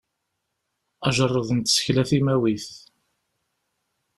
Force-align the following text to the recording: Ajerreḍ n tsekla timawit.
Ajerreḍ 1.07 1.49
n 1.53 1.59
tsekla 1.61 2.03
timawit. 2.09 2.69